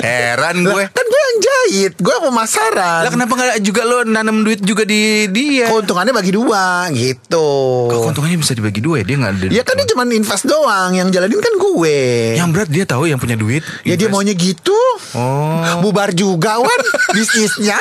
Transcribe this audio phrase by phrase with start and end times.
[0.00, 0.84] Heran Lah, gue.
[0.88, 3.00] kan gue yang jahit, gue pemasaran.
[3.04, 5.68] Lah kenapa nggak juga lo nanam duit juga di dia?
[5.68, 7.48] Keuntungannya bagi dua gitu.
[7.86, 9.04] Kok keuntungannya bisa dibagi dua ya?
[9.04, 9.46] Dia nggak ada.
[9.50, 11.98] Ya kan dia cuma invest doang, yang jalanin kan gue.
[12.34, 13.60] Yang berat dia tahu yang punya duit.
[13.84, 14.76] Ya dia maunya gitu.
[15.12, 15.60] Oh.
[15.80, 16.80] Bubar juga wan
[17.16, 17.76] bisnisnya.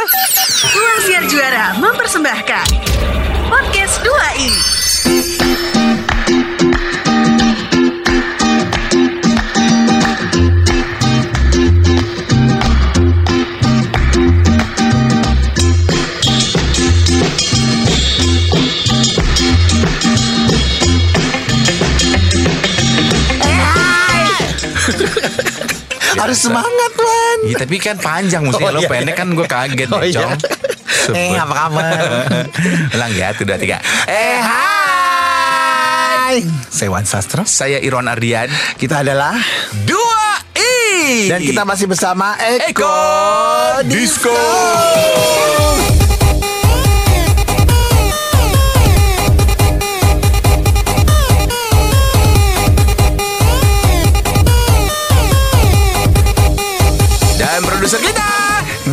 [0.69, 2.65] Ruang Siar Juara mempersembahkan
[3.47, 5.78] Podcast 2i
[26.19, 27.37] Harus semangat wan.
[27.43, 28.89] Iya tapi kan panjang mestinya Oh, lo iya.
[28.89, 30.19] pendek kan gue kaget Oh, iya.
[30.21, 30.35] Cong.
[31.09, 31.89] Eh, apa kabar?
[32.93, 33.79] Ulang ya, tuh, dua, tiga.
[34.03, 36.35] Eh, Hai.
[36.67, 37.41] Saya Wan Sastro.
[37.43, 38.45] Saya Iron Ardian.
[38.75, 39.33] Kita adalah
[39.81, 41.25] Dua I.
[41.27, 42.93] dan kita masih bersama Eko, Eko
[43.83, 44.29] Disco.
[44.29, 45.88] Dan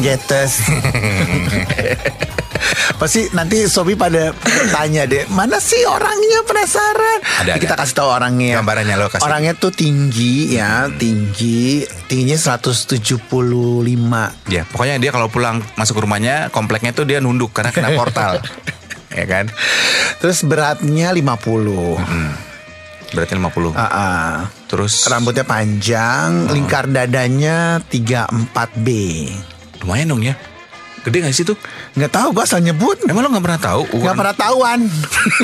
[0.06, 0.62] Getes.
[2.96, 4.32] Pasti nanti Sobi pada
[4.72, 7.60] tanya deh Mana sih orangnya penasaran Ada, ada.
[7.60, 9.26] Kita kasih tahu orangnya Gambarannya lo kasih.
[9.26, 12.96] Orangnya tuh tinggi ya Tinggi Tingginya 175
[14.48, 18.40] Ya, pokoknya dia kalau pulang masuk ke rumahnya, kompleknya tuh dia nunduk karena kena portal.
[19.18, 19.52] ya kan?
[20.22, 22.46] Terus beratnya 50
[23.06, 23.78] Berarti 50.
[23.78, 24.32] Ah, ah.
[24.66, 28.88] Terus Rambutnya panjang Lingkar dadanya 34B
[29.82, 30.34] lumayan dong ya.
[31.06, 31.54] Gede gak sih tuh?
[31.94, 33.86] Nggak tahu gue asal nyebut Emang lo gak pernah tahu?
[33.94, 34.80] Nggak pernah tahuan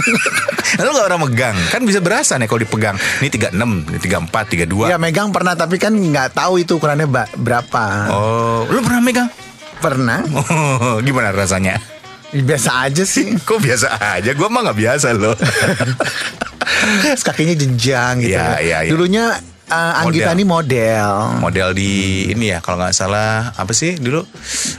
[0.82, 4.90] lo gak pernah megang Kan bisa berasa nih kalau dipegang Ini 36, ini 34, 32
[4.90, 7.06] Ya megang pernah Tapi kan nggak tahu itu ukurannya
[7.38, 9.30] berapa Oh, lo pernah megang?
[9.78, 11.78] Pernah Oh, gimana rasanya?
[12.34, 14.34] Biasa aja sih Kok biasa aja?
[14.34, 15.38] Gua mah gak biasa loh
[17.06, 18.34] Terus kakinya jenjang gitu.
[18.34, 18.90] Iya, iya, iya.
[18.90, 19.38] Dulunya
[19.72, 20.36] uh, Anggita Model.
[20.36, 21.08] ini model.
[21.40, 21.90] Model di
[22.28, 24.20] ini ya Kalau gak salah Apa sih dulu?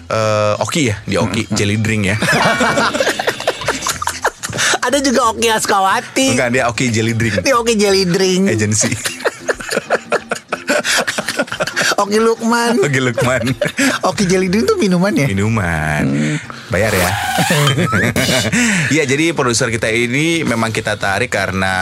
[0.08, 2.18] Eh, Oki ya Di Oki Jelly drink ya
[4.84, 6.36] Ada juga Oki Askawati.
[6.36, 8.52] Bukan dia Oki Jelly drink Ini Oki Jelly Drink.
[8.52, 8.92] Agency
[12.04, 12.76] Oki Lukman.
[12.78, 13.44] Oki Lukman
[14.04, 15.26] Oki Jelly Drink tuh minuman ya?
[15.26, 16.04] minuman
[16.74, 17.10] bayar ya.
[18.94, 21.74] Iya jadi produser kita ini memang kita tarik karena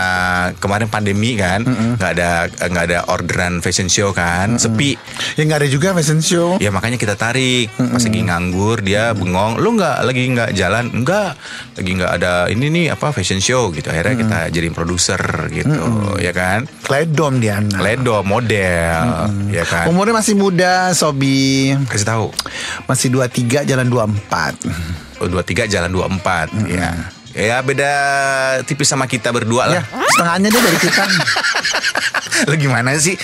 [0.59, 4.95] kemarin pandemi kan nggak ada nggak ada orderan fashion show kan sepi.
[5.35, 6.55] Ya nggak ada juga fashion show.
[6.59, 7.71] ya makanya kita tarik.
[7.75, 10.85] Pas lagi nganggur dia bengong lu nggak lagi nggak jalan?
[11.03, 11.29] Nggak
[11.79, 13.91] lagi nggak ada ini nih apa fashion show gitu.
[13.91, 15.21] Akhirnya kita jadi produser
[15.51, 15.81] gitu
[16.19, 16.67] ya kan?
[16.83, 17.79] Kledom dia anak.
[17.81, 18.95] Ledo model
[19.51, 19.87] ya kan?
[19.91, 21.75] Umurnya masih muda, Sobi.
[21.87, 22.27] kasih tahu.
[22.87, 24.80] Masih 23 jalan 24.
[25.17, 26.97] Oh, dua tiga jalan dua empat ya
[27.31, 27.91] ya beda
[28.63, 31.03] tipis sama kita berdua Ya, lah setengahnya dia dari kita.
[32.47, 33.15] lo gimana sih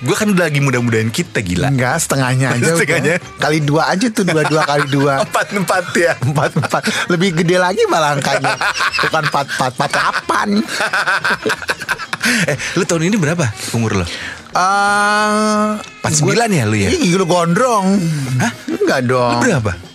[0.00, 2.58] gue kan udah lagi mudah-mudahan kita gila Enggak, setengahnya aja.
[2.58, 2.74] udah.
[2.74, 3.14] Setengahnya.
[3.38, 5.20] Kali dua aja tuh, dua-dua kali dua.
[5.24, 8.50] empat empat ya Empat empat lebih gede lagi malah angkanya
[8.98, 10.48] bukan empat empat empat delapan.
[12.50, 14.06] eh lu tahun ini berapa umur lo
[14.52, 15.70] Eh,
[16.04, 16.92] 49 ya lu ya?
[16.92, 17.96] Ih, lu gondrong.
[18.36, 18.52] Hah?
[18.68, 19.40] Enggak Lu dong.
[19.40, 19.91] berapa 48 lu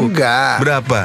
[0.00, 0.62] Enggak.
[0.62, 1.02] berapa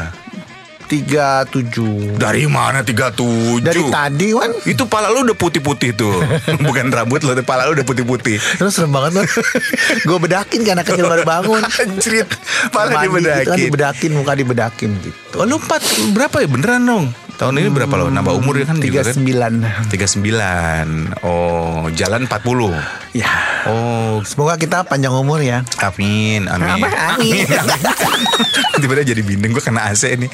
[0.85, 2.13] Tiga tujuh.
[2.21, 4.53] dari mana 37 Dari tadi Wan.
[4.69, 6.21] itu pala lu udah putih-putih tuh
[6.65, 9.25] bukan rambut lo pala lu udah putih-putih Terus serem banget loh.
[10.07, 11.61] Gue bedakin kan anak kecil baru bangun.
[11.65, 12.29] Anjrit
[12.69, 15.35] Pala Mandi gitu kan, dibedakin dibedakin muka dibedakin gitu.
[15.41, 17.05] Oh lu 4 berapa ya beneran dong
[17.35, 18.07] Tahun ini berapa lo?
[18.07, 19.53] Nambah umur ya kan Tiga juga kan sembilan.
[19.91, 22.71] 39 Oh jalan 40
[23.11, 23.31] Ya.
[23.65, 24.23] Oh.
[24.23, 25.67] Semoga kita panjang umur ya.
[25.79, 26.79] Amin Amin.
[26.79, 26.87] Apa?
[27.15, 27.43] Amin.
[28.75, 30.31] Tiba-tiba jadi bindeng gue kena AC nih.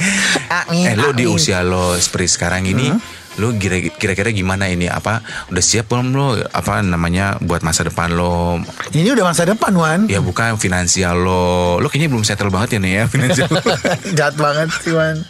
[0.48, 2.94] Amin, Eh lo di usia lo seperti sekarang ini
[3.40, 4.86] Lo kira- kira-kira gimana ini?
[4.86, 6.36] Apa udah siap belum lo?
[6.52, 8.60] Apa namanya buat masa depan lo?
[8.92, 10.00] Ini udah masa depan Wan.
[10.06, 11.80] Ya bukan finansial lo.
[11.80, 13.64] Lo kayaknya belum settle banget ya nih ya Finansial lo.
[14.20, 15.24] Jahat banget sih Wan.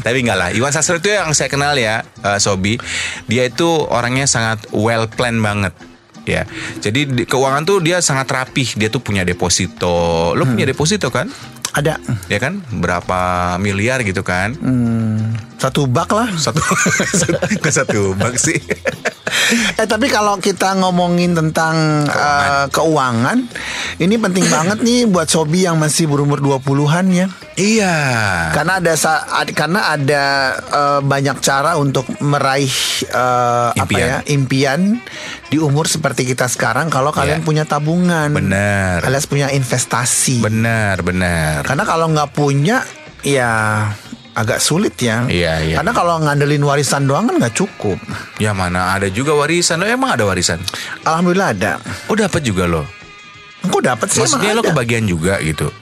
[0.00, 2.76] Tapi enggak lah Iwan Sastro itu yang saya kenal ya eh, Sobi
[3.24, 5.72] Dia itu orangnya sangat well plan banget
[6.26, 6.42] Ya,
[6.82, 8.74] jadi di- keuangan tuh dia sangat rapih.
[8.74, 10.34] Dia tuh punya deposito.
[10.34, 11.30] Lo punya deposito kan?
[11.70, 12.02] Ada.
[12.26, 12.66] Ya kan?
[12.66, 14.58] Berapa miliar gitu kan?
[14.58, 15.30] Hmm.
[15.56, 16.28] Satu bak lah.
[16.32, 16.60] Satu
[17.64, 18.58] ke satu bak sih.
[19.76, 21.74] Eh tapi kalau kita ngomongin tentang
[22.04, 23.42] eh, keuangan,
[23.96, 27.26] ini penting banget nih buat Sobi yang masih berumur 20-an ya.
[27.54, 27.94] iya.
[28.50, 30.24] Karena ada sa- ad- karena ada
[30.56, 32.70] eh, banyak cara untuk meraih
[33.04, 34.98] eh, apa ya impian
[35.46, 37.46] di umur seperti kita sekarang kalau kalian Iya.
[37.46, 39.02] punya tabungan, Bener.
[39.02, 40.38] alias punya investasi.
[40.38, 41.62] Benar, benar.
[41.62, 42.82] Karena kalau nggak punya
[43.22, 43.90] ya
[44.36, 45.24] agak sulit ya.
[45.24, 45.76] Iya, iya.
[45.80, 47.96] Karena kalau ngandelin warisan doang kan nggak cukup.
[48.36, 49.80] Ya mana ada juga warisan.
[49.80, 50.60] Lo emang ada warisan?
[51.02, 51.72] Alhamdulillah ada.
[52.06, 52.84] Oh dapat juga lo.
[53.66, 54.70] Kok dapat sih Maksudnya lo ada.
[54.70, 55.72] kebagian juga gitu.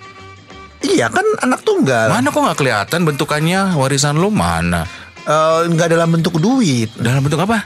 [0.81, 2.09] Iya kan anak tunggal.
[2.09, 4.87] Mana kok nggak kelihatan bentukannya warisan lo mana?
[5.25, 7.65] Eh, nggak dalam bentuk duit, Dalam bentuk apa?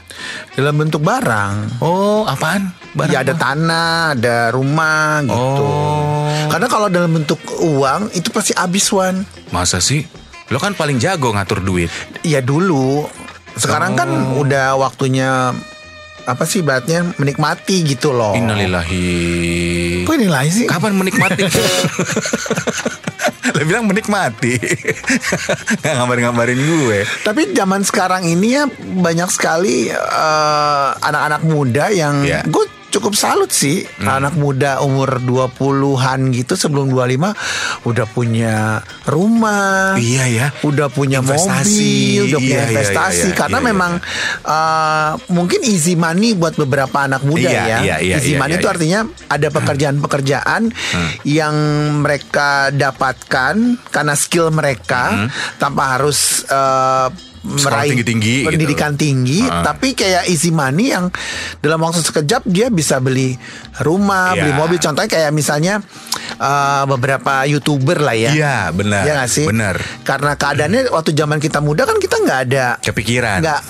[0.55, 1.83] dalam bentuk barang.
[1.83, 2.71] Oh, apaan?
[2.95, 3.43] Barang ya ada apa?
[3.51, 5.63] tanah, ada rumah gitu.
[5.67, 6.31] Oh.
[6.47, 9.27] Karena kalau dalam bentuk uang itu pasti habis Wan.
[9.51, 10.07] Masa sih?
[10.49, 11.89] Lo kan paling jago ngatur duit.
[12.25, 13.05] Ya dulu.
[13.53, 14.41] Sekarang kan Oh.
[14.41, 15.53] udah waktunya
[16.25, 18.33] apa sih ibaratnya menikmati gitu loh.
[18.33, 20.05] Innalillahi.
[20.05, 20.65] Kok lain sih?
[20.65, 21.41] Kapan menikmati?
[23.49, 24.55] Lo bilang menikmati.
[25.81, 26.99] Nggak ngabarin-ngabarin gue.
[27.25, 32.45] Tapi zaman sekarang ini ya banyak sekali eh, anak-anak muda yang Iya.
[32.45, 32.51] Hmm.
[32.53, 39.93] gue cukup salut sih anak muda umur 20-an gitu sebelum 25 udah punya rumah.
[39.95, 40.47] Iya ya.
[40.61, 41.69] Udah punya Investasi.
[41.69, 43.69] mobil, udah punya Iya, iya, investasi iya, iya, karena iya, iya.
[43.71, 43.91] memang
[44.43, 47.77] eh, mungkin easy money buat beberapa anak muda Iya, ya.
[47.85, 48.73] iya, iya, easy iya, money iya, itu iya.
[48.73, 48.99] artinya
[49.29, 51.09] ada pekerjaan-pekerjaan Hmm.
[51.23, 51.55] yang
[52.01, 53.55] mereka dapatkan
[53.87, 55.29] karena skill mereka
[55.61, 58.11] tanpa harus Sekolah meraih gitu.
[58.43, 59.63] pendidikan tinggi, Ah.
[59.63, 61.07] tapi kayak easy money yang
[61.57, 63.39] dalam waktu sekejap dia bisa beli
[63.79, 64.39] rumah, Iya.
[64.39, 64.77] beli mobil.
[64.77, 65.79] Contohnya kayak misalnya
[66.31, 68.31] eh, beberapa youtuber lah ya.
[68.31, 69.03] Iya, benar.
[69.03, 69.43] Iya gak sih?
[69.43, 69.75] Benar.
[70.01, 73.39] Karena keadaannya waktu zaman kita muda kan kita nggak ada Kepikiran.
[73.39, 73.61] nggak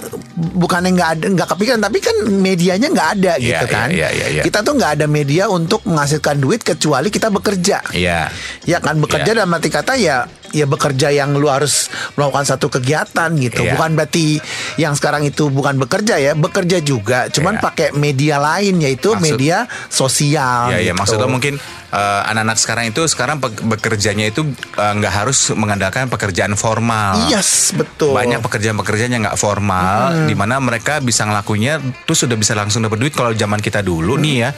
[0.55, 4.07] bukannya nggak ada nggak kepikiran tapi kan medianya nggak ada Iya, gitu iya, kan iya,
[4.09, 4.41] iya, iya.
[4.41, 8.29] kita tuh nggak ada media untuk menghasilkan duit kecuali kita bekerja Iya.
[8.63, 9.37] ya kan bekerja Iya.
[9.37, 13.73] dalam arti kata ya ya bekerja yang lu harus melakukan satu kegiatan gitu Iya.
[13.73, 14.37] bukan berarti
[14.75, 17.61] yang sekarang itu bukan bekerja ya bekerja juga cuman Iya.
[17.61, 19.57] pakai media lain yaitu Maksud- media
[19.89, 20.97] sosial Ya, ya gitu.
[20.97, 21.57] maksudnya mungkin
[21.89, 27.17] eh, anak-anak sekarang itu sekarang bekerjanya itu eh, nggak harus mengandalkan pekerjaan formal.
[27.27, 32.53] yes betul Banyak pekerjaan-pekerjaan yang nggak formal, di mana mereka bisa ngelakunya tuh sudah bisa
[32.53, 33.13] langsung dapat duit.
[33.13, 34.49] Kalau zaman kita dulu nih ya,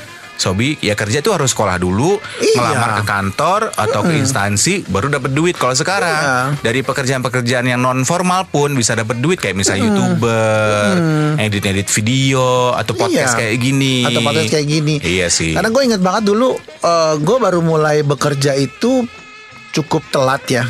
[0.42, 2.58] Sobi, ya kerja tuh harus sekolah dulu, Iya.
[2.58, 5.54] ngelamar ke kantor atau ke instansi, baru dapat duit.
[5.54, 6.66] Kalau sekarang Iya.
[6.66, 10.98] dari pekerjaan-pekerjaan yang non formal pun bisa dapat duit, kayak misalnya youtuber,
[11.38, 13.40] edit-edit video atau podcast Iya.
[13.40, 13.96] kayak gini.
[14.02, 14.96] atau podcast kayak gini.
[14.98, 15.54] Iya sih.
[15.54, 19.06] Karena gue inget banget dulu, eh, gue baru mulai bekerja itu
[19.72, 20.66] cukup telat ya.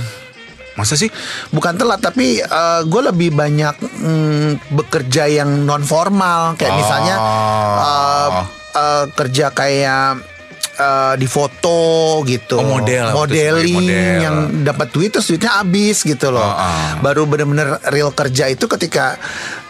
[0.71, 1.11] Masa sih?
[1.49, 2.39] Bukan telat, tapi
[2.83, 6.79] gue lebih banyak mm, bekerja yang non formal, kayak Oh.
[6.79, 7.15] misalnya
[7.77, 8.29] eh,
[8.71, 10.23] eh, kerja kayak
[10.73, 11.77] eh, di foto
[12.23, 14.17] gitu, Oh, model, modeling sebagai model.
[14.19, 16.41] yang dapat duit terus duitnya habis gitu loh.
[16.41, 16.89] Oh, oh.
[16.99, 19.19] Baru bener-bener real kerja itu ketika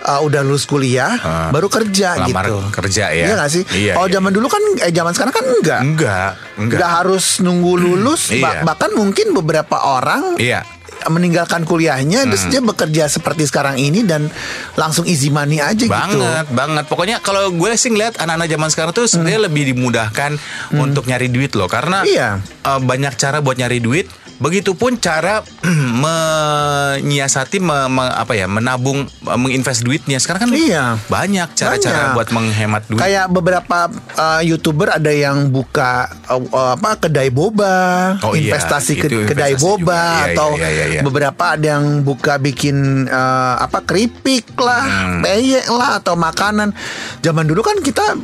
[0.02, 1.50] eh, udah lulus kuliah, Ah.
[1.50, 2.58] baru kerja Lamar gitu.
[2.72, 3.26] kerja ya.
[3.28, 3.64] Iya gak sih?
[3.68, 4.16] Iya, Kalau iya.
[4.16, 5.80] zaman dulu kan eh zaman sekarang kan enggak.
[5.82, 6.78] Enggak, enggak.
[6.80, 8.64] Enggak harus nunggu lulus, Iya.
[8.64, 10.64] ba- bahkan mungkin beberapa orang Iya.
[11.08, 14.30] Meninggalkan kuliahnya terus dia bekerja seperti sekarang ini dan
[14.76, 15.90] langsung easy money aja gitu.
[15.90, 16.86] Banget, banget.
[16.86, 20.38] Pokoknya kalau gue sih ngeliat anak-anak zaman sekarang tuh sebenarnya lebih dimudahkan
[20.76, 22.12] untuk nyari duit loh, karena Hmm.
[22.12, 22.30] Iya.
[22.42, 24.06] eh, banyak cara buat nyari duit.
[24.42, 25.46] Begitupun cara
[26.04, 30.18] menyiasati, me- me- apa ya, menabung, menginvest duitnya.
[30.18, 30.98] Sekarang kan Iya.
[31.06, 32.98] banyak cara-cara buat menghemat duit.
[32.98, 33.86] Kayak beberapa
[34.18, 36.42] uh, youtuber ada yang buka uh,
[36.74, 40.02] apa kedai boba, Oh iya, investasi ke itu kedai investasi boba juga.
[40.02, 41.02] Iya, atau iya, iya, iya.
[41.02, 45.22] beberapa ada yang buka bikin uh, apa keripik lah, Hmm.
[45.22, 46.74] peyek lah atau makanan.
[47.22, 48.18] Zaman dulu kan kita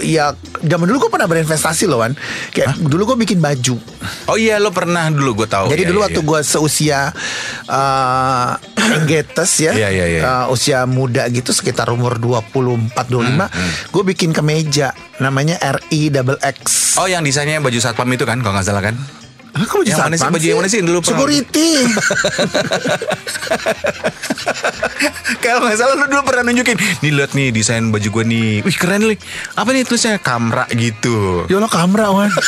[0.00, 2.12] ya zaman dulu gue pernah berinvestasi loh kan.
[2.50, 3.76] Kayak dulu gue bikin baju.
[4.26, 5.68] Oh iya, lo pernah dulu gue tahu.
[5.68, 6.28] Jadi Iya, dulu iya, waktu iya.
[6.28, 7.00] gue seusia
[7.68, 8.50] uh,
[8.82, 10.20] Enggetes ya, Iya, iya, iya.
[10.22, 12.52] uh, usia muda gitu sekitar umur 24
[13.06, 16.96] 25, Hmm, gue bikin kemeja namanya RI double X.
[16.96, 18.98] Oh yang desainnya baju satpam itu kan, kalau nggak salah kan?
[19.52, 20.20] Kok baju Yang mana sih?
[20.20, 20.80] satpam Baju yang mana sih?
[20.80, 21.68] Dulu Security.
[25.42, 28.76] Kalau nggak salah lu dulu pernah nunjukin Nih liat nih desain baju gue nih Wih
[28.78, 29.18] keren nih
[29.58, 32.30] Apa nih tulisnya Kamra gitu Yo lo kamera wan.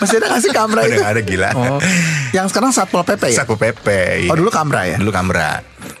[0.00, 0.98] Masih ada gak sih kamera Udah itu?
[0.98, 1.50] nggak ada, gila.
[1.56, 1.78] Oh.
[2.32, 3.44] Yang sekarang Satpol PP ya?
[3.46, 4.30] Pepe iya.
[4.32, 4.96] Oh dulu kamera ya?
[5.00, 5.12] Dulu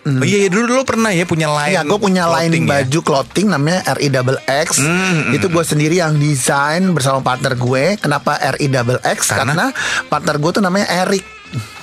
[0.06, 2.62] Kamra Oh iya, iya dulu dulu pernah ya punya line Iya, gue punya line ya?
[2.62, 4.78] baju clothing namanya RI double X.
[4.78, 7.98] Hmm, itu gue sendiri yang desain bersama partner gue.
[7.98, 9.34] Kenapa RI double X?
[9.34, 9.50] Karena?
[9.50, 9.66] Karena,
[10.06, 11.26] partner gue tuh namanya Eric.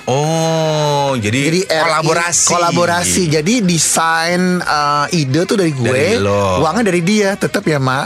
[0.04, 2.48] Oh, jadi, Jadi RI kolaborasi.
[2.52, 3.22] Kolaborasi.
[3.32, 6.60] Jadi desain uh, ide tuh dari gue, Dari lo.
[6.60, 7.32] uangnya dari dia.
[7.34, 8.04] Tetap ya, Mak.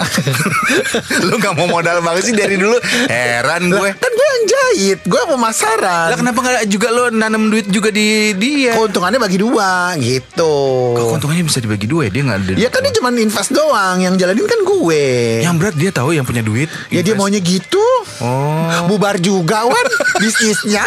[1.26, 2.78] Lu gak mau modal banget sih dari dulu.
[3.10, 3.90] Heran gue.
[3.98, 6.14] kan gue yang jahit, gue pemasaran.
[6.14, 8.78] Lah kenapa gak juga lo nanam duit juga di dia?
[8.78, 10.54] Keuntungannya bagi dua gitu.
[10.94, 12.10] Kok keuntungannya bisa dibagi dua ya?
[12.14, 12.52] Dia gak ada.
[12.54, 15.04] Ya kan dia cuma invest doang, yang jalanin kan gue.
[15.42, 16.70] Yang berat dia tahu yang punya duit.
[16.94, 17.18] Ya dia invest.
[17.18, 17.82] maunya gitu.
[18.22, 18.86] Oh.
[18.86, 19.86] Bubar juga Wan
[20.22, 20.86] bisnisnya.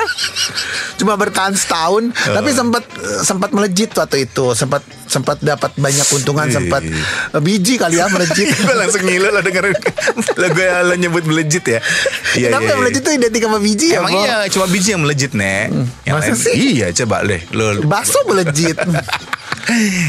[1.02, 2.36] Cuma bertahan setahun, Oh.
[2.36, 2.84] tapi sempat
[3.22, 6.54] sempat melejit waktu itu, sempat sempat dapat banyak keuntungan, Wih.
[6.54, 8.54] sempat eh, biji kali ya melejit.
[8.80, 9.76] langsung ngilu lo dengerin
[10.38, 11.80] lo gue lo nyebut melejit ya
[12.34, 12.80] iya Kenapa iya, iya.
[12.80, 15.68] melejit tuh identik sama biji ya, Emang iya cuma biji yang melejit nek
[16.02, 16.54] Yang masa lain- sih?
[16.56, 18.78] Iya coba deh lo Bakso melejit.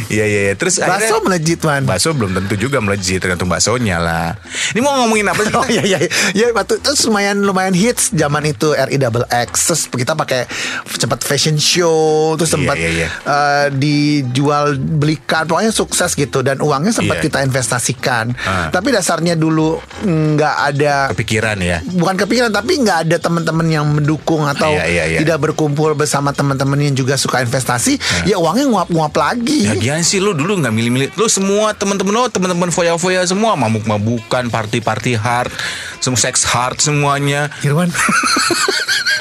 [0.08, 1.82] Iya iya iya Terus Bakso akhirnya melejit, Wan.
[1.84, 4.34] Bakso belum tentu juga melejit Tergantung baksonya lah
[4.72, 5.98] Ini mau ngomongin apa sih Oh iya iya
[6.32, 10.48] ya waktu terus lumayan lumayan hits zaman itu RI Double X terus kita pakai
[10.84, 13.08] cepat fashion show terus Iya, sempat iya, iya.
[13.22, 16.40] eh, dijual belikan pokoknya sukses gitu.
[16.40, 17.24] Dan uangnya sempat Iya.
[17.24, 18.34] kita investasikan.
[18.42, 18.68] Ah.
[18.68, 21.78] tapi dasarnya dulu nggak ada Kepikiran ya?
[21.82, 25.18] Bukan kepikiran tapi nggak ada teman-teman yang mendukung atau Iya, iya, iya.
[25.20, 29.66] tidak berkumpul bersama teman-teman yang juga suka investasi ya uangnya nguap-nguap lagi.
[29.66, 31.08] Lagian sih lu dulu nggak milih-milih.
[31.14, 35.52] Lu semua teman-teman lo Teman-teman foya-foya semua Mabuk-mabukan Party-party hard
[35.98, 37.52] Semua sex hard semuanya.
[37.60, 37.92] Irwan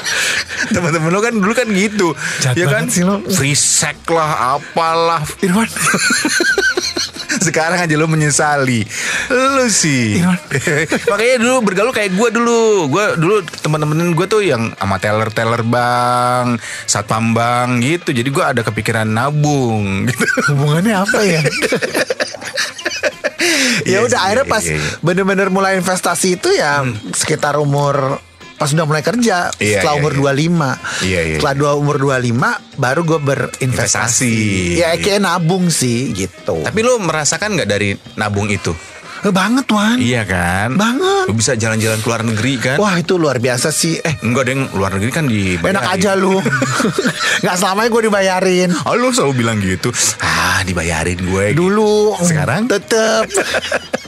[0.72, 2.16] Teman-teman lo kan dulu kan gitu.
[2.40, 2.88] Jahat Ya kan?
[2.88, 3.20] sih lo.
[3.28, 5.22] Free sex lah Apalah.
[5.44, 5.68] Irwan.
[7.46, 8.84] Sekarang aja lo menyesali.
[9.30, 10.20] Lu sih.
[10.20, 10.38] Irwan.
[11.10, 12.88] Makanya dulu bergaul kayak gue dulu.
[12.88, 18.10] Gue dulu teman-teman gue tuh yang Sama teller-teller bang Satpam bang gitu.
[18.10, 20.24] Jadi gue ada kepikiran nabung gitu.
[20.52, 21.40] Hubungannya apa ya?
[21.42, 21.42] Ya
[23.82, 24.90] Iya udah akhirnya pas iya, iya.
[25.02, 28.22] bener-bener mulai investasi itu ya sekitar umur
[28.62, 30.20] pas udah mulai kerja Iya, setelah iya, umur iya.
[30.22, 30.30] 25
[31.02, 31.36] Iya, iya.
[31.36, 32.38] setelah dua umur 25
[32.76, 34.34] baru gue berinvestasi Investasi.
[34.78, 38.70] ya kayak nabung sih gitu Tapi lo merasakan nggak dari nabung itu?
[39.20, 40.74] Eh, banget Wan Iya kan?
[40.74, 41.26] Banget.
[41.26, 42.76] Lo bisa jalan-jalan ke luar negeri kan?
[42.76, 46.42] wah itu luar biasa sih eh Enggak deng, luar negeri kan di enak aja lu
[47.42, 49.94] nggak selamanya gue dibayarin Oh, lo selalu bilang gitu.
[50.18, 51.50] Ah, dibayarin gue.
[51.52, 52.66] dulu Sekarang?
[52.66, 53.30] tetep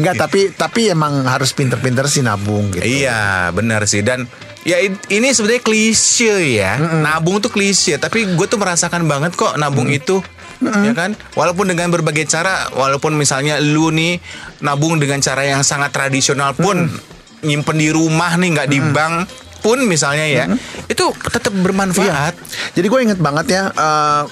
[0.00, 2.84] Enggak tapi tapi emang harus pinter-pinter sih nabung gitu.
[2.84, 4.24] Iya, benar sih dan
[4.66, 6.78] ya ini sebenarnya klise ya.
[6.78, 10.24] Nabung tuh klise, tapi gue tuh merasakan banget kok nabung itu.
[10.56, 14.16] Ya kan, walaupun dengan berbagai cara, walaupun misalnya lu nih
[14.64, 16.88] nabung dengan cara yang sangat tradisional pun
[17.44, 19.28] nyimpen di rumah nih nggak di bank
[19.60, 20.44] pun misalnya ya,
[20.88, 22.32] itu tetap bermanfaat.
[22.72, 24.22] Jadi gue inget banget ya eh,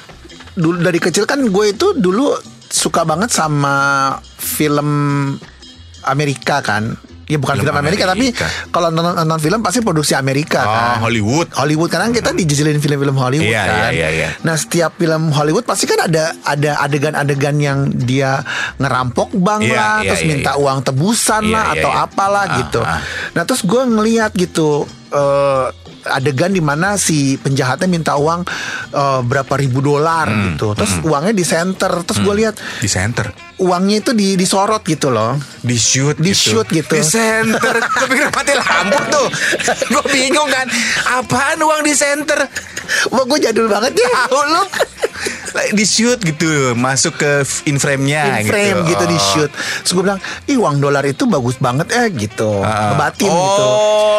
[0.57, 2.33] dulu dari kecil kan gue itu dulu
[2.67, 3.77] suka banget sama
[4.37, 4.91] film
[6.03, 6.97] Amerika kan.
[7.25, 8.45] Ya bukan Film film, Amerika, Amerika.
[8.45, 11.01] tapi kalau nonton, nonton film pasti produksi Amerika Oh, kan.
[11.01, 11.49] Hollywood.
[11.57, 13.73] Hollywood karena kita dijejelin film-film Hollywood Iya, kan.
[13.73, 14.29] iya, iya, iya.
[14.45, 18.45] Nah setiap film Hollywood pasti kan ada ada adegan-adegan yang dia
[18.77, 20.61] ngerampok bank Iya, lah, iya, terus iya, minta iya.
[20.61, 22.05] uang tebusan Iya, lah iya, atau iya.
[22.05, 22.81] apalah Ah, gitu.
[22.85, 23.01] ah.
[23.33, 24.71] Nah terus gue ngeliat gitu
[25.09, 25.67] eh,
[26.07, 28.45] adegan di mana si penjahatnya minta uang
[28.91, 30.73] eh, berapa ribu dolar Hmm, gitu.
[30.73, 31.93] Terus uangnya di center.
[32.03, 33.29] Terus gue lihat Di center.
[33.57, 35.39] uangnya itu di disorot gitu loh.
[35.61, 36.91] di shoot Di shoot gitu.
[36.91, 39.27] di center gue pikir mati lampu tuh
[39.87, 40.67] gue bingung kan
[41.15, 42.37] apaan uang di center
[43.09, 44.11] Wah gue jadul banget ya.
[44.27, 44.63] tahu lu
[45.71, 47.31] di shoot gitu masuk ke
[47.65, 49.51] in frame-nya in frame gitu, di shoot.
[49.81, 53.67] Terus gue bilang, ih uang dolar itu bagus banget eh gitu, ngebatin oh, gitu.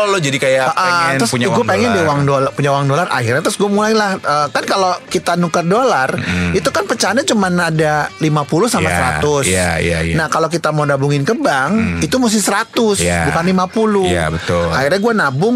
[0.06, 2.86] lo jadi kayak Ah, pengen terus punya gue uang pengen deh uang dolar punya uang
[2.86, 6.10] dolar akhirnya terus gue mulailah eh, kan kalau kita nuker dolar
[6.52, 8.94] itu kan pecahannya cuma ada 50 sama Hmm.
[8.96, 10.16] Iya, 100 iya, iya, iya.
[10.16, 13.28] nah kalau kita mau nabungin ke bank itu mesti 100 Iya.
[13.28, 14.70] bukan 50 Iya, betul.
[14.70, 15.56] akhirnya gue nabung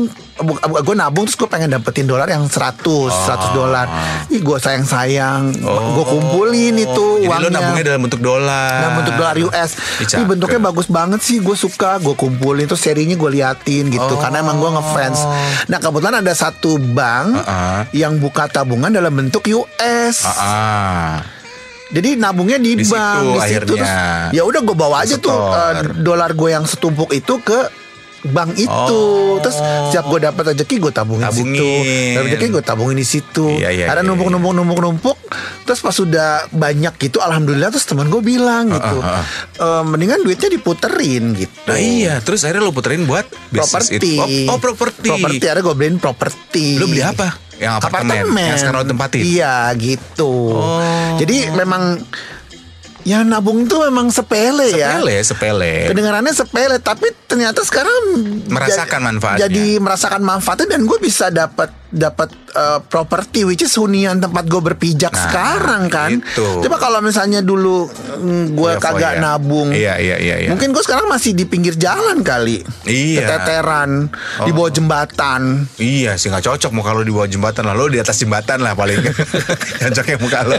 [0.82, 3.20] gue nabung terus gue pengen dapetin dolar yang 100 100
[3.52, 3.88] dolar
[4.28, 7.20] ih gue sayang sayang gue kumpulin itu Oh.
[7.20, 9.70] jadi lo uangnya nabungnya dalam bentuk dolar Nah bentuk dolar US
[10.00, 14.00] Ih, Ini bentuknya bagus banget sih Gue suka Gue kumpulin Terus serinya gue liatin gitu
[14.10, 14.18] Oh.
[14.18, 15.20] Karena emang gue ngefans
[15.66, 17.82] Nah kebetulan ada satu bank Uh-uh.
[17.92, 21.14] Yang buka tabungan dalam bentuk US Ah, ah.
[21.90, 23.68] Jadi nabungnya di, Di bank situ di situ akhirnya.
[23.68, 23.90] Terus
[24.32, 25.74] ya udah gue bawa aja tuh Setor.
[25.76, 27.60] eh, Dolar gue yang setumpuk itu ke
[28.22, 29.40] bank itu Oh.
[29.40, 29.56] terus
[29.88, 31.56] setiap gue dapat rezeki gue tabungin, Tabungin.
[31.56, 35.18] situ rezeki gue tabungin di situ Iya, iya, ada iya, numpuk numpuk numpuk numpuk
[35.64, 39.24] terus pas sudah banyak gitu alhamdulillah terus teman gue bilang gitu uh, uh.
[39.56, 44.18] "Eh, mendingan duitnya diputerin gitu Nah iya, terus akhirnya lo puterin buat properti.
[44.18, 45.08] Oh, oh properti.
[45.08, 47.30] properti ada gue beliin properti Lo beli apa?
[47.56, 49.22] Yang apartemen, yang sekarang lo tempatin?
[49.22, 50.80] iya gitu Oh.
[51.16, 52.02] jadi memang
[53.02, 55.74] ya nabung tuh memang sepele, ya Sepele, sepele.
[55.88, 57.96] kedengarannya sepele tapi ternyata sekarang
[58.46, 59.48] Merasakan manfaatnya.
[59.48, 64.62] jadi merasakan manfaatnya dan gue bisa dapat dapat uh, properti which is hunian tempat gue
[64.64, 66.10] berpijak Nah, sekarang kan.
[66.14, 66.62] itu.
[66.62, 67.90] Coba kalau misalnya dulu
[68.50, 68.78] gue Foya-foya.
[68.80, 69.70] kagak nabung.
[69.70, 70.50] Iya, iya, iya, iya.
[70.50, 72.62] Mungkin gue sekarang masih di pinggir jalan kali.
[72.84, 73.26] Iya.
[73.26, 74.06] Keteteran
[74.40, 75.66] di bawah jembatan.
[75.76, 78.74] Iya sih nggak cocok mau kalau di bawah jembatan lah lo di atas jembatan lah
[78.74, 79.02] paling
[79.84, 80.58] cocoknya muka lo.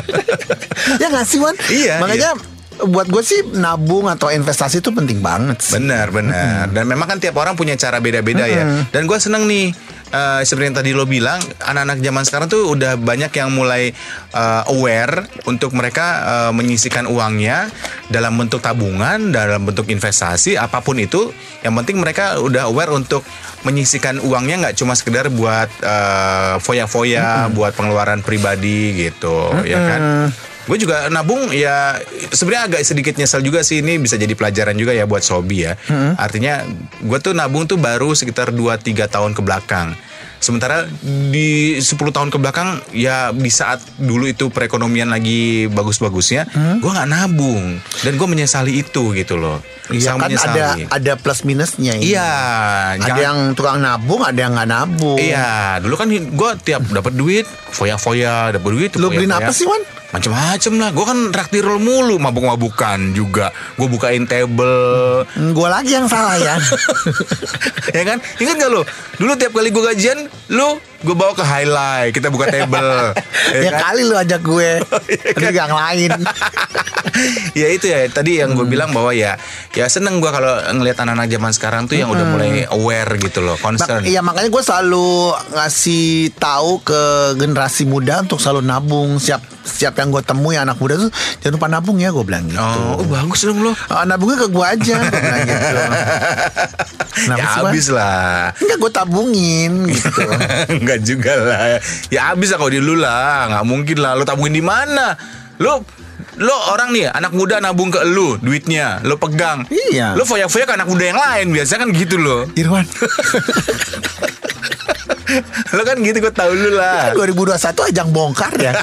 [0.99, 1.55] ya nggak sih Wan?
[1.69, 2.31] Iya, Makanya
[2.81, 5.77] buat gue sih nabung atau investasi itu penting banget sih.
[5.77, 9.69] Benar benar dan memang kan tiap orang punya cara beda-beda ya dan gue seneng nih
[10.11, 13.91] eh, seperti yang tadi lo bilang anak-anak zaman sekarang tuh udah banyak yang mulai
[14.35, 17.71] eh, aware untuk mereka eh, menyisikan uangnya
[18.11, 21.31] dalam bentuk tabungan dalam bentuk investasi apa pun itu.
[21.61, 23.23] Yang penting mereka udah aware untuk
[23.65, 30.03] menyisikan uangnya nggak cuma sekedar buat eh, foya-foya buat pengeluaran pribadi gitu ya kan
[30.71, 31.99] Gue juga nabung ya
[32.31, 35.75] sebenarnya agak sedikit nyesel juga sih ini bisa jadi pelajaran juga ya buat Sobi ya.
[36.15, 36.63] Artinya
[37.03, 38.79] gue tuh nabung tuh baru sekitar 2-3
[39.11, 39.99] tahun ke belakang.
[40.41, 46.49] Sementara di 10 tahun ke belakang ya di saat dulu itu perekonomian lagi bagus-bagusnya,
[46.81, 49.61] gue nggak nabung dan gue menyesali itu gitu loh.
[49.91, 50.83] Iya kan ada menyesali.
[50.87, 52.15] ada plus minusnya ini.
[52.15, 52.31] Iya,
[52.95, 55.19] Ada jangan- yang tukang nabung, ada yang nggak nabung.
[55.21, 58.91] Iya, dulu kan gue tiap dapat duit, foya-foya, dapat duit.
[58.97, 60.00] Lu beliin apa sih Wan?
[60.11, 63.55] Macem-macem lah, gue kan traktir lo mulu, mabuk-mabukan juga.
[63.79, 65.23] Gue bukain table,
[65.55, 66.59] Gue lagi yang salah ya.
[67.97, 68.19] ya kan?
[68.43, 68.83] Ingat gak lo?
[69.23, 73.17] Dulu tiap kali gue gajian, lo gue bawa ke highlight, kita buka table.
[73.65, 73.81] ya kan?
[73.89, 74.71] kali lu ajak gue.
[75.17, 76.11] iya Tapi yang lain.
[77.61, 79.41] ya itu ya tadi yang gue bilang bahwa ya
[79.73, 83.57] ya seneng gue kalau ngelihat anak-anak zaman sekarang tuh yang udah mulai aware gitu loh
[83.59, 87.03] concern Iya makanya gue selalu ngasih tahu ke
[87.41, 89.17] generasi muda untuk selalu nabung.
[89.17, 92.59] Siap siap yang gue temui anak muda tuh jangan lupa nabung ya gue bilang gitu.
[92.59, 95.77] oh, oh, bagus dong lo Ah, nabungnya ke gue aja gue bilang gitu.
[97.29, 100.27] Ya habis lah Enggak gue tabungin gitu.
[100.91, 101.79] Enggak juga lah.
[102.11, 103.47] Ya habis lah kalau di lu lah.
[103.47, 104.19] Nggak mungkin lah.
[104.19, 105.15] Lu tabungin di mana?
[105.63, 105.79] Lu
[106.41, 108.99] Lo orang nih anak muda nabung ke lu duitnya.
[109.07, 109.69] Lo pegang.
[109.71, 110.17] Iya.
[110.17, 111.53] lo foya-foya ke anak muda yang lain.
[111.53, 112.89] Biasa kan gitu lo Irwan,
[115.77, 117.13] lo kan gitu gue tahu lu lah.
[117.13, 118.73] 2021 ajang bongkar ya.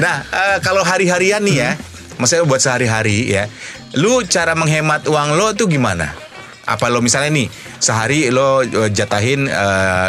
[0.00, 1.70] Nah, eh, kalau hari-harian nih ya,
[2.16, 3.44] maksudnya buat sehari-hari ya,
[3.92, 6.16] lu cara menghemat uang lo tuh gimana?
[6.64, 9.46] Apa lo misalnya nih sehari lo eh, jatahin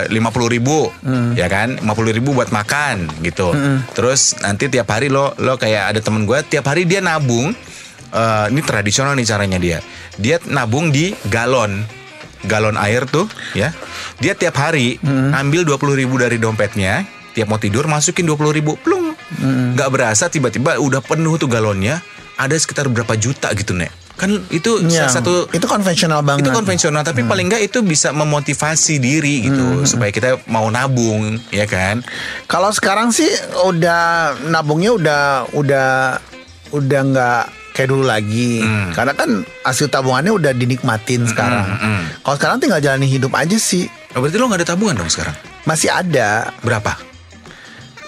[0.08, 0.88] lima puluh ribu,
[1.36, 3.52] ya kan, lima puluh ribu buat makan gitu.
[3.92, 7.52] Terus nanti tiap hari lo lo kayak ada temen gue tiap hari dia nabung.
[8.16, 9.80] eh, ini tradisional nih caranya dia.
[10.16, 11.84] Dia nabung di galon,
[12.48, 13.76] galon air tuh, ya.
[14.24, 14.96] Dia tiap hari
[15.36, 17.04] ambil dua puluh ribu dari dompetnya,
[17.36, 19.12] tiap mau tidur masukin dua puluh ribu, plung,
[19.76, 22.00] nggak berasa tiba-tiba udah penuh tuh galonnya,
[22.40, 23.92] ada sekitar berapa juta gitu nek.
[24.16, 26.48] Kan itu salah Yang- satu itu konvensional banget.
[26.48, 31.64] itu konvensional tapi paling nggak itu bisa memotivasi diri gitu supaya kita mau nabung ya
[31.64, 32.00] kan
[32.46, 33.28] Kalau sekarang sih
[33.62, 34.04] udah
[34.46, 35.90] nabungnya udah udah
[36.72, 38.64] udah nggak kayak dulu lagi.
[38.64, 38.96] Hmm.
[38.96, 39.30] Karena kan
[39.62, 41.68] hasil tabungannya udah dinikmatin sekarang.
[41.68, 42.04] hmm.
[42.22, 43.84] Kalau sekarang tinggal jalani hidup aja sih.
[44.16, 46.56] Oh, berarti lo nggak ada tabungan dong sekarang Masih ada.
[46.62, 46.96] berapa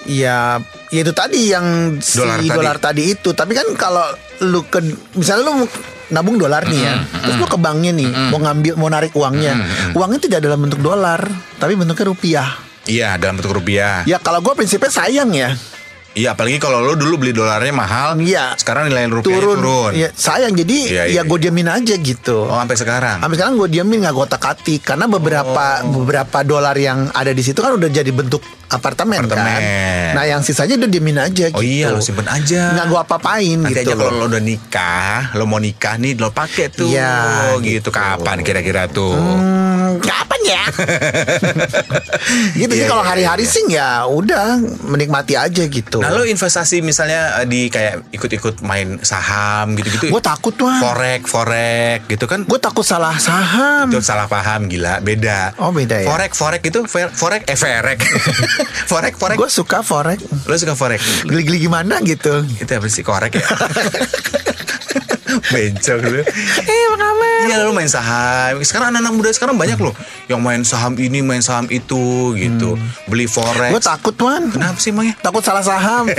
[0.07, 3.03] Ya, ya itu tadi yang si Dolar dolar, tadi.
[3.03, 3.03] tadi.
[3.11, 3.29] itu.
[3.35, 4.07] Tapi kan kalau
[4.39, 4.79] lu ke
[5.11, 5.67] misalnya lu
[6.07, 9.53] nabung dolar nih ya, terus lu ke banknya nih mau ngambil mau narik uangnya,
[9.91, 11.19] uangnya tidak dalam bentuk dolar,
[11.59, 12.49] tapi bentuknya rupiah.
[12.87, 14.07] iya dalam bentuk rupiah.
[14.07, 15.51] Ya kalau gue prinsipnya sayang ya,
[16.17, 18.57] iya apalagi kalau lo dulu beli dolarnya mahal Iya.
[18.57, 22.43] sekarang nilai rupiahnya turun, turun, Ya, sayang jadi Iya, ya iya, gue diamin aja gitu.
[22.43, 26.01] oh sampai sekarang Sampai sekarang gue diamin nggak gue atik karena beberapa Oh.
[26.01, 29.31] beberapa dolar yang ada di situ kan udah jadi bentuk apartemen, kan.
[29.31, 29.61] Apartemen.
[30.11, 31.63] Nah yang sisanya udah diamin aja oh gitu.
[31.63, 33.91] iya lo simpen aja Nggak gue apa-apain Nanti gitu.
[33.91, 36.87] aja kalau lo udah nikah, lo mau nikah nih, lo pakai tuh.
[36.87, 37.13] Iya,
[37.59, 37.87] gitu.
[37.87, 37.89] gitu.
[37.91, 39.15] Kapan kira-kira tuh?
[39.15, 39.56] Hmm,
[40.01, 40.63] kapan ya?
[42.61, 43.53] gitu sih Iya, kalau iya, hari-hari iya.
[43.53, 45.99] sih ya udah menikmati aja gitu.
[45.99, 50.07] Nah, lo investasi misalnya eh, di kayak ikut-ikut main saham gitu-gitu.
[50.13, 50.71] Gue takut tuh.
[50.79, 52.47] Forex, forex gitu kan?
[52.47, 53.91] Gue takut salah saham.
[53.91, 55.59] Itu salah paham gila, beda.
[55.59, 56.07] Oh, beda ya?
[56.07, 57.97] Forex, forex itu forex, eh forex.
[58.87, 59.37] forex, forex.
[59.37, 60.19] Gue suka forex.
[60.47, 61.27] Lo suka forex?
[61.27, 62.45] Geli-geli gimana gitu.
[62.57, 63.45] Itu apa sih korek ya?
[65.53, 66.21] Bencong lu.
[66.21, 67.39] Eh, apa kabar?
[67.47, 68.59] Iya lu main saham.
[68.63, 69.93] Sekarang anak-anak muda sekarang banyak loh
[70.27, 72.75] yang main saham ini, main saham itu gitu.
[73.07, 73.71] Beli forex.
[73.71, 74.49] Gue takut Wan.
[74.51, 75.15] Kenapa sih emangnya?
[75.19, 76.09] Takut salah saham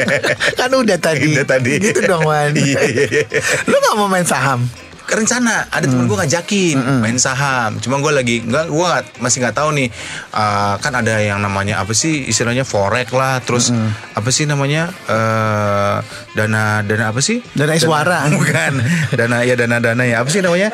[0.58, 1.80] Kan udah tadi Udah tadi.
[1.80, 3.24] Gitu dong Wan Iya, iya, iya.
[3.68, 4.64] Lu gak mau main saham?
[5.08, 5.68] Rencana.
[5.68, 7.76] Ada temen gue ngajakin main saham.
[7.80, 8.88] Cuma gue lagi nggak gue
[9.20, 9.88] masih nggak tahu nih
[10.32, 13.40] uh, kan ada yang namanya apa sih istilahnya forex lah.
[13.44, 13.70] Terus
[14.14, 16.00] apa sih namanya uh,
[16.32, 17.40] dana dana apa sih?
[17.52, 18.26] Dana iswara.
[18.40, 18.72] bukan.
[19.14, 20.24] Dana ya dana dana ya.
[20.24, 20.72] Apa sih namanya?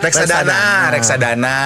[0.00, 0.90] Reksadana.
[0.94, 1.58] Reksadana.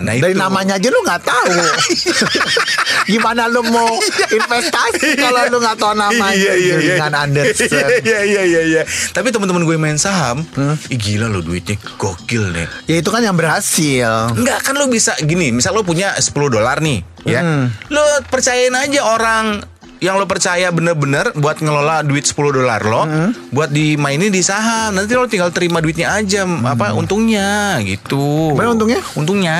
[0.00, 0.40] Nah Dari itu.
[0.40, 1.52] namanya aja lu nggak tahu.
[3.10, 3.90] Gimana lu mau
[4.38, 6.30] investasi kalau lu nggak tahu namanya?
[6.30, 6.94] Iya iya iya.
[6.96, 7.90] Dengan understand.
[8.10, 8.82] Iya iya iya iya.
[9.10, 10.46] Tapi teman-teman gue main saham,
[10.88, 12.66] ih gila lo duitnya gokil nih.
[12.86, 14.32] Ya itu kan yang berhasil.
[14.34, 17.42] Enggak kan lo bisa gini, misal lo punya 10 dolar nih, ya.
[17.42, 17.66] Hmm.
[17.90, 19.60] Lo percayain aja orang
[20.00, 23.30] yang lo percaya bener-bener buat ngelola duit 10 dolar lo, Hmm.
[23.48, 24.92] buat dimainin di saham.
[24.92, 28.52] Nanti lo tinggal terima duitnya aja, apa untungnya gitu.
[28.52, 28.74] Mana Hmm.
[28.74, 29.00] untungnya?
[29.14, 29.58] Untungnya.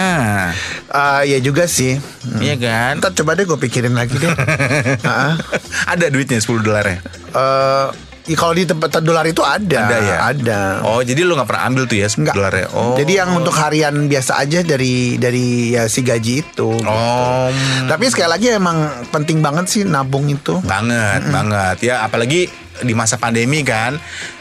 [0.87, 2.01] Ah, ya juga sih.
[2.37, 2.93] Iya kan?
[2.99, 4.33] Ntar coba deh gue pikirin lagi deh.
[5.03, 5.37] Ah,
[5.87, 7.05] Ada duitnya 10 dolarnya.
[7.31, 7.87] eh,
[8.31, 9.91] ya kalau di tempat dolar itu ada.
[9.91, 10.17] Ada ya?
[10.31, 10.61] Ada.
[10.87, 12.35] Oh, jadi lo nggak pernah ambil tuh ya 10 Enggak.
[12.39, 12.67] dolarnya.
[12.71, 12.95] Oh.
[12.95, 16.71] Jadi yang untuk harian biasa aja dari dari ya si gaji itu.
[16.71, 17.49] Oh,
[17.91, 20.63] Tapi sekali lagi emang penting banget sih nabung itu.
[20.63, 22.07] banget, banget ya.
[22.07, 22.47] Apalagi
[22.81, 23.99] di masa pandemi kan,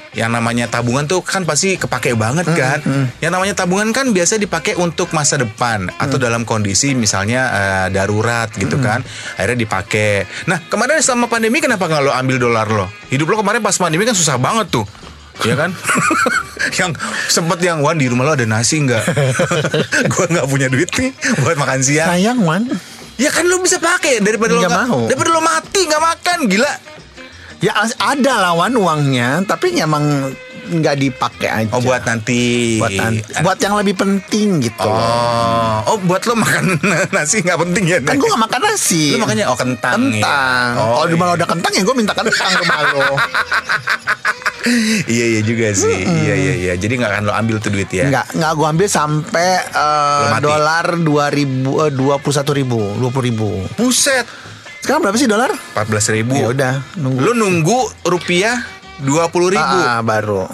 [0.10, 2.82] yang namanya tabungan tuh kan pasti kepake banget kan.
[3.18, 8.50] Yang namanya tabungan kan biasa dipakai untuk masa depan atau dalam kondisi misalnya eh, darurat
[8.52, 9.06] gitu kan.
[9.36, 10.26] Akhirnya dipakai.
[10.46, 12.90] Nah kemarin selama pandemi kenapa nggak lo ambil dolar lo?
[13.08, 14.86] Hidup lo kemarin pas pandemi kan susah banget tuh.
[15.40, 15.72] Ya kan?
[16.80, 16.92] yang
[17.28, 19.04] sempet yang Wan di rumah lo ada nasi nggak?
[20.12, 22.10] Gua nggak punya duit nih buat makan siang.
[22.10, 22.68] Sayang Wan.
[23.16, 25.08] Ya kan lu bisa pakai daripada nggak- mau.
[25.08, 26.74] daripada lu mati nggak makan gila.
[27.60, 30.32] Ya ada lawan uangnya, tapi emang
[30.70, 31.72] nggak dipakai aja.
[31.74, 32.78] Oh buat nanti.
[32.78, 34.96] buat, nan- buat yang lebih penting gitu loh.
[34.96, 36.78] Oh, oh buat lo makan
[37.16, 37.98] nasi nggak penting ya?
[38.00, 39.98] Kan gue gak makan nasi Lu makannya oh kentang.
[39.98, 40.80] Kentang ya?
[40.80, 41.36] Oh, Kalau di lo iya.
[41.36, 42.64] ada kentang ya gue minta kentang ke
[42.96, 43.12] lo
[45.10, 46.06] iya iya juga sih.
[46.06, 46.74] Iya iya iya.
[46.78, 48.06] Jadi nggak akan lo ambil tuh duit ya?
[48.06, 50.44] Nggak, nggak gue ambil sampai eh, Lo mati.
[50.46, 53.50] dolar dua ribu, eh, dua puluh satu ribu, dua puluh ribu.
[53.74, 54.28] Buset.
[54.90, 55.54] Sekarang berapa sih dolar?
[55.78, 56.34] 14 ribu.
[56.34, 57.22] Ya udah, nunggu.
[57.22, 58.58] Lu nunggu rupiah
[59.06, 59.78] 20 ribu.
[59.86, 60.50] Ah, baru.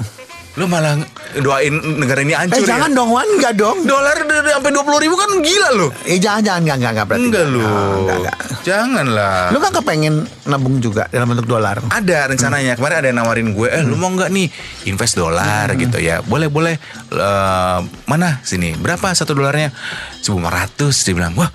[0.59, 0.99] Lu malah
[1.39, 2.99] doain negara ini Eh hancur jangan ya?
[2.99, 3.87] dong Wan, enggak dong.
[3.87, 5.87] Dolar sampai 20 ribu kan gila lo.
[6.03, 7.27] Eh jangan jangan enggak enggak, enggak berarti.
[7.31, 7.43] Enggak.
[7.47, 8.37] Ah, enggak, enggak.
[8.67, 9.39] Jangan lah.
[9.55, 10.15] Lu kan kepengen
[10.51, 11.79] nabung juga dalam bentuk dolar.
[11.87, 14.51] Ada rencananya kemarin ada yang nawarin gue, eh lu mau nggak nih
[14.91, 16.19] invest dolar gitu ya?
[16.27, 16.75] Boleh boleh.
[17.07, 18.75] Eh, mana sini?
[18.75, 19.71] Berapa satu dolarnya?
[20.27, 21.39] 1500 dia bilang.
[21.39, 21.51] Wah,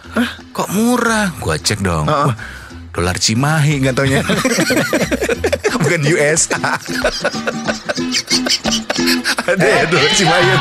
[0.57, 1.29] kok murah?
[1.37, 2.09] Gue cek dong.
[2.09, 2.33] Wah,
[3.01, 4.21] dolar Cimahi nggak taunya.
[5.81, 6.53] Bukan US.
[9.49, 10.53] ada ya dolar Cimahi.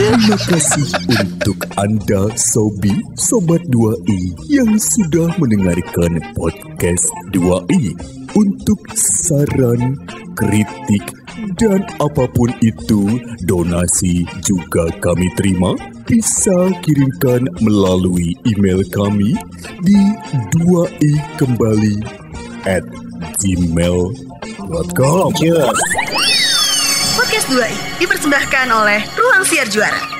[0.00, 0.88] Terima kasih
[1.20, 7.04] untuk Anda Sobi Sobat 2i yang sudah mendengarkan podcast
[7.36, 7.92] 2i.
[8.30, 10.00] Untuk saran,
[10.38, 11.02] kritik,
[11.60, 15.74] dan apa pun itu, donasi juga kami terima.
[16.10, 19.38] Bisa kirimkan melalui email kami
[19.86, 20.00] di
[20.58, 22.02] 2i kembali
[22.66, 22.82] at
[23.38, 25.30] gmail.com.
[27.14, 30.19] Podcast 2i dipersembahkan oleh Ruang Siar Juara.